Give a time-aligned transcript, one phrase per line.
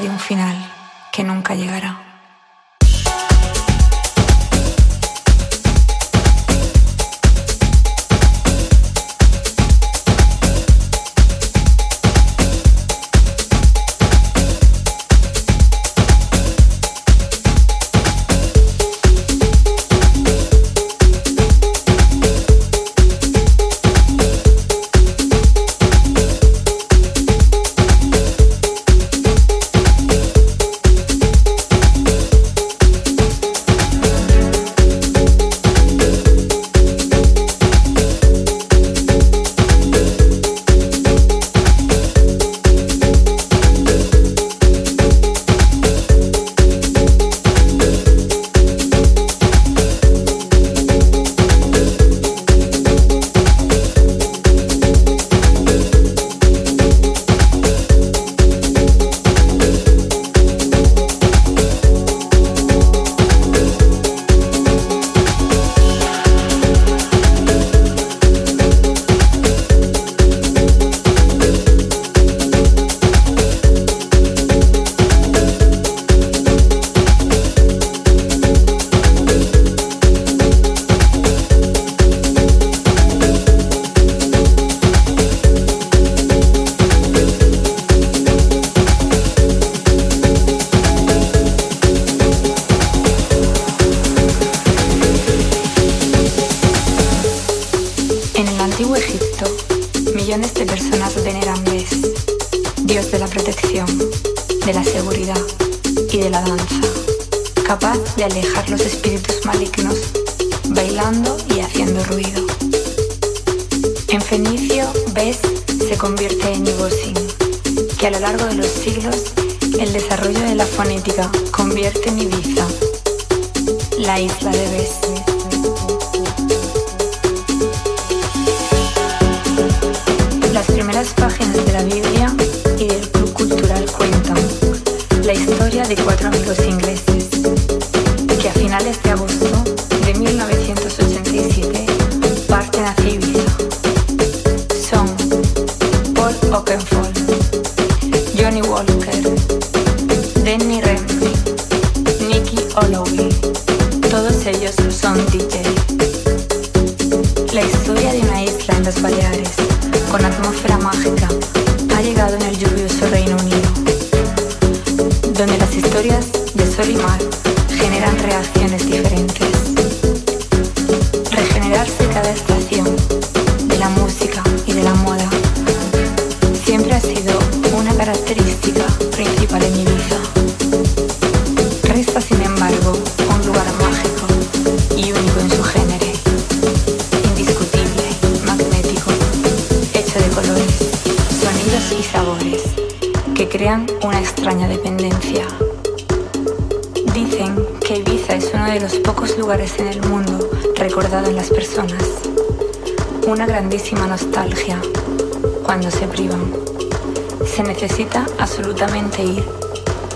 [0.00, 0.56] de un final
[1.12, 1.99] que nunca llegará.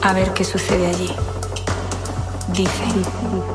[0.05, 1.11] A ver qué sucede allí.
[2.49, 3.54] Dicen.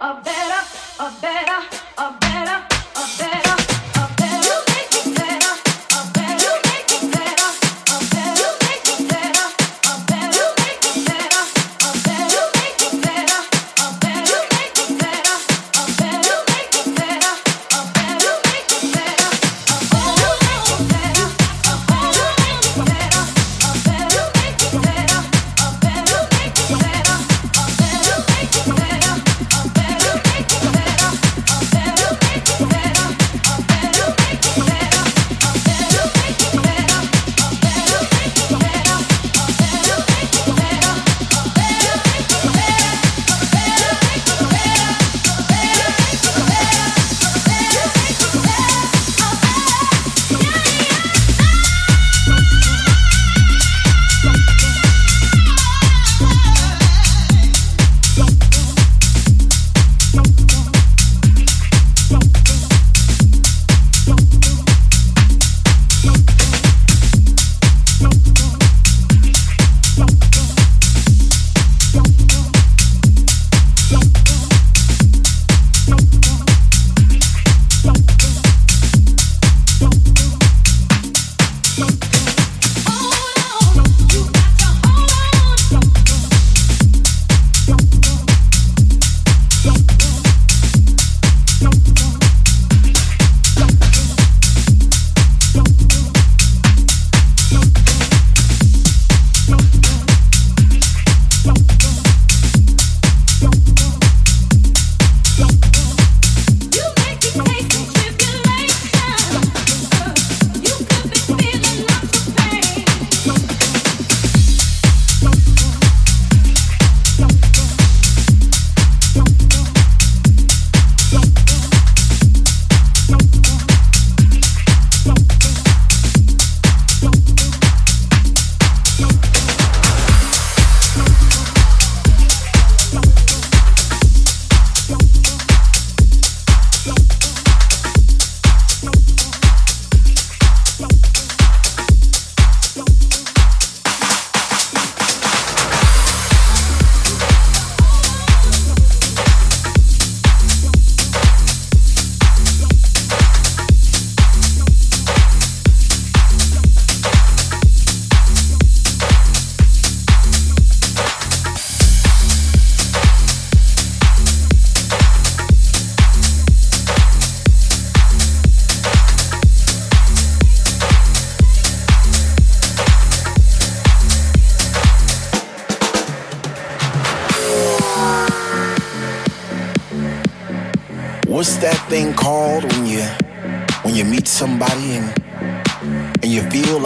[0.00, 0.62] A better,
[1.00, 2.27] a better, a better,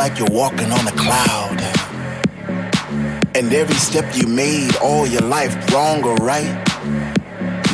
[0.03, 1.61] like you're walking on a cloud.
[3.36, 6.51] And every step you made all your life, wrong or right,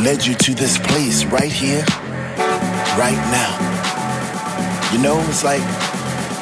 [0.00, 1.84] led you to this place right here,
[3.00, 3.52] right now.
[4.92, 5.62] You know, it's like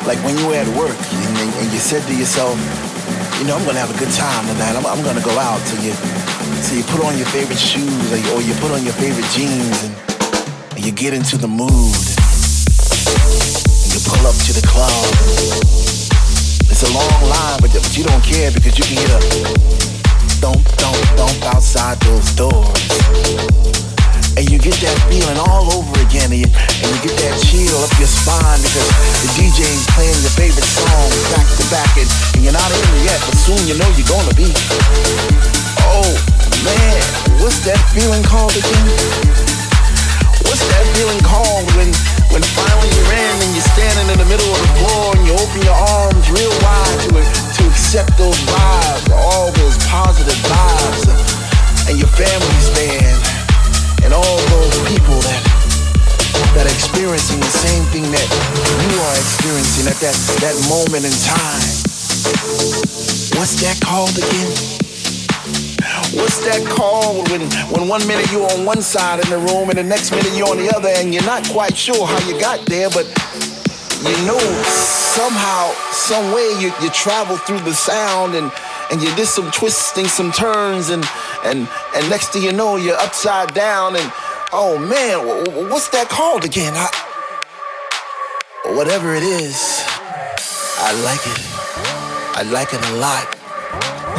[0.06, 2.58] like when you were at work and, and you said to yourself,
[3.38, 4.74] you know, I'm gonna have a good time tonight.
[4.74, 5.60] I'm, I'm gonna go out.
[5.70, 5.92] So you,
[6.66, 9.30] so you put on your favorite shoes or you, or you put on your favorite
[9.30, 9.94] jeans and,
[10.74, 12.25] and you get into the mood you
[14.06, 14.94] pull up to the club.
[16.70, 19.22] It's a long line, but, but you don't care because you can hear the
[20.38, 22.82] thump, thump, thump outside those doors.
[24.36, 27.78] And you get that feeling all over again, and you, and you get that chill
[27.82, 28.90] up your spine because
[29.24, 33.18] the DJ's playing your favorite song back to back, and, and you're not in yet,
[33.26, 34.52] but soon you know you're gonna be.
[35.88, 36.12] Oh
[36.62, 37.00] man,
[37.40, 39.45] what's that feeling called again?
[40.46, 41.90] What's that feeling called when
[42.30, 45.34] when finally you're in and you're standing in the middle of the floor and you
[45.34, 51.04] open your arms real wide to, to accept those vibes, all those positive vibes,
[51.88, 53.16] and your family's there,
[54.04, 55.42] and all those people that
[56.54, 58.28] that are experiencing the same thing that
[58.88, 61.74] you are experiencing at that, that moment in time.
[63.36, 64.75] What's that called again?
[66.16, 69.76] What's that called when, when one minute you're on one side in the room and
[69.76, 72.64] the next minute you're on the other and you're not quite sure how you got
[72.64, 73.04] there, but
[74.00, 74.40] you know
[75.12, 78.50] somehow, some way you, you travel through the sound and,
[78.90, 81.04] and you did some twisting, some turns, and,
[81.44, 84.10] and, and next thing you know, you're upside down and
[84.54, 86.72] oh man, what's that called again?
[86.74, 86.88] I,
[88.74, 89.84] whatever it is,
[90.80, 91.40] I like it.
[92.38, 93.35] I like it a lot.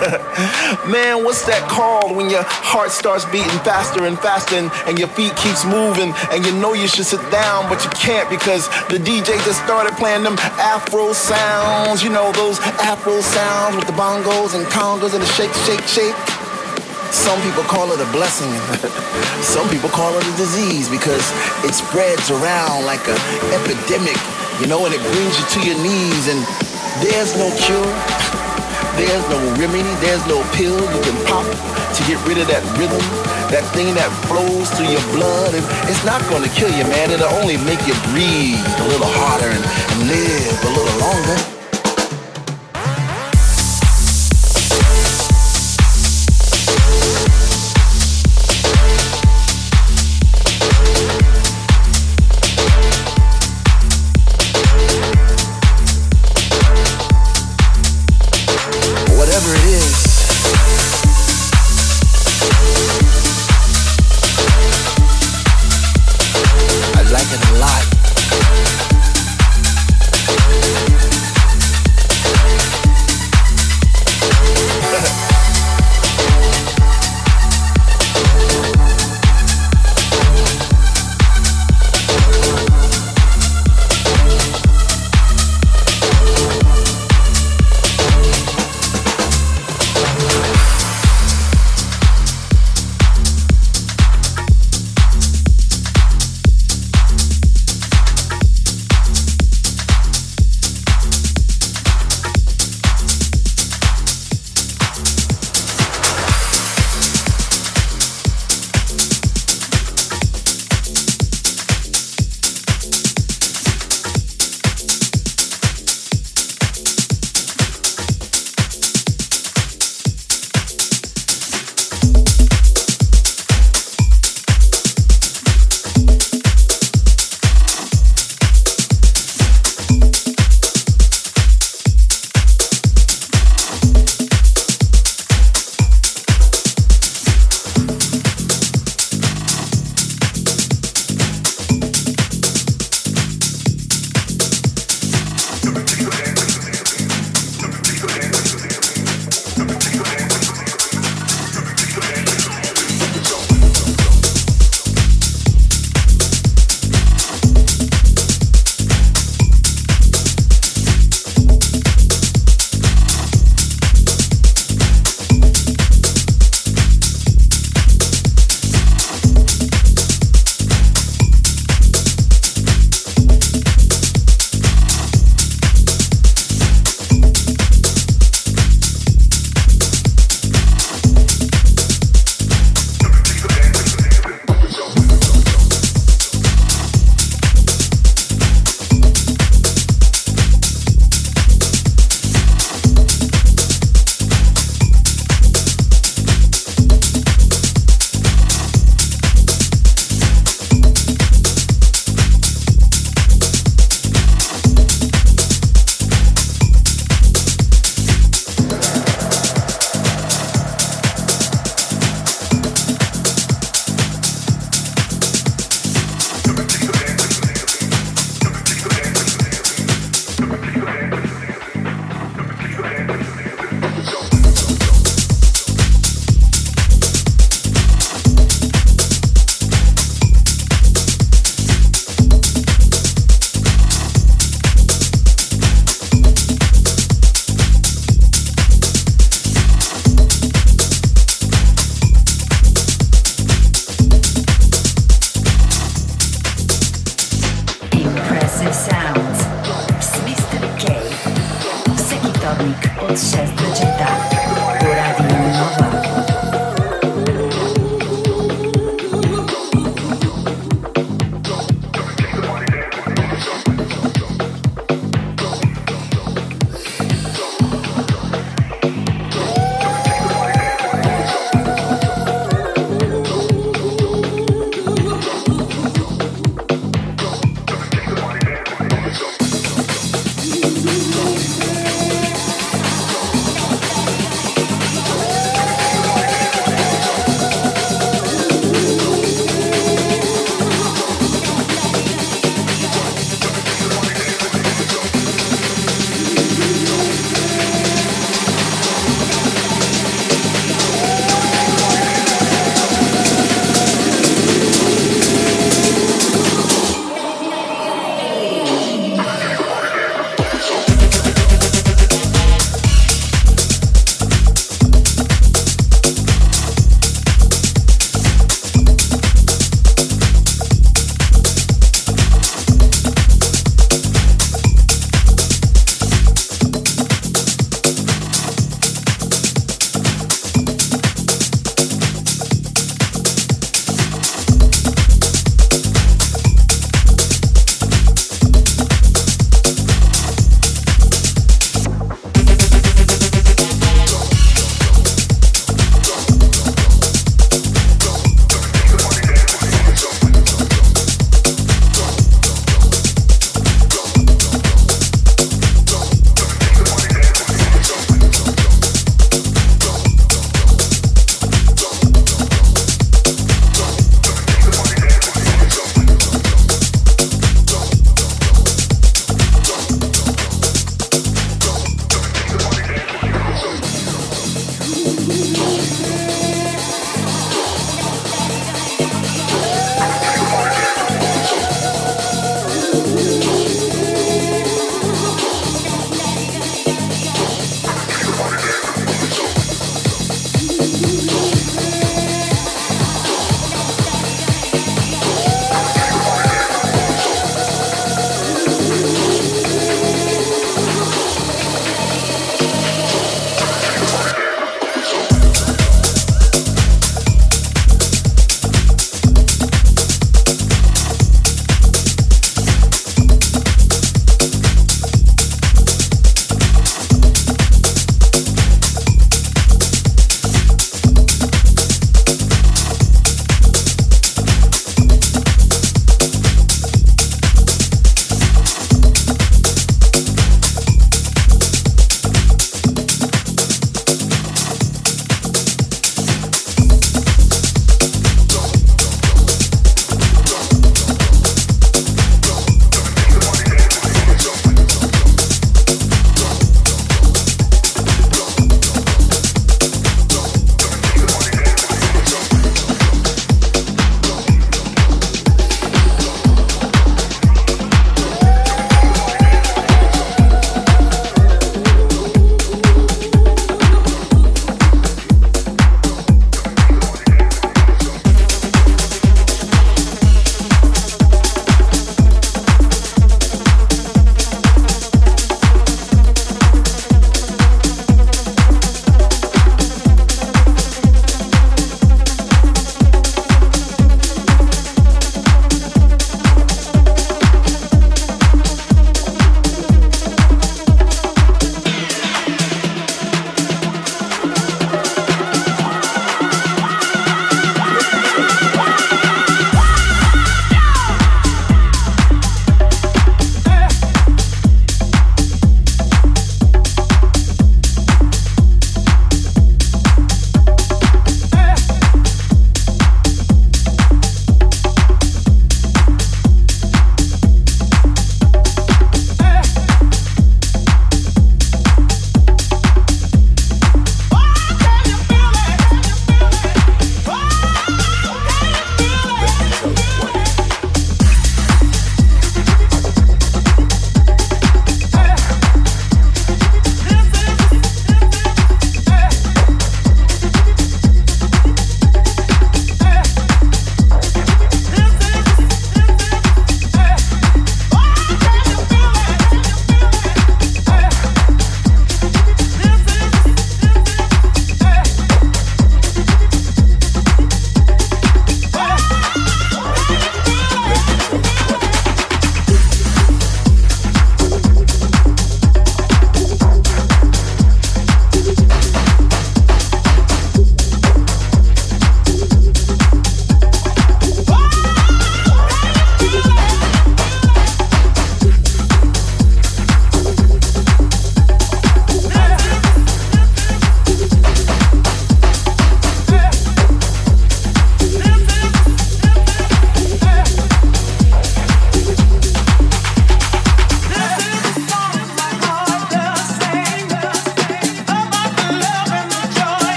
[0.88, 5.12] Man, what's that called when your heart starts beating faster and faster and, and, your
[5.12, 8.96] feet keeps moving and you know you should sit down but you can't because the
[8.96, 12.00] DJ just started playing them Afro sounds.
[12.00, 16.16] You know those Afro sounds with the bongos and congas and the shake, shake, shake.
[17.12, 18.48] Some people call it a blessing.
[19.44, 21.28] Some people call it a disease because
[21.60, 23.20] it spreads around like an
[23.52, 24.16] epidemic,
[24.64, 26.40] you know, and it brings you to your knees and
[27.04, 28.39] there's no cure.
[29.00, 33.00] There's no remedy, there's no pill you can pop to get rid of that rhythm,
[33.48, 35.54] that thing that flows through your blood.
[35.54, 37.10] And it's not gonna kill you, man.
[37.10, 41.59] It'll only make you breathe a little harder and, and live a little longer.